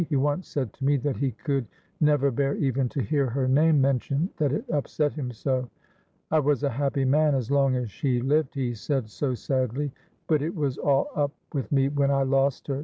[0.09, 1.67] "He once said to me that he could
[1.99, 5.69] never bear even to hear her name mentioned, that it upset him so.
[6.31, 9.91] 'I was a happy man as long as she lived,' he said, so sadly,
[10.27, 12.79] 'but it was all up with me when I lost her.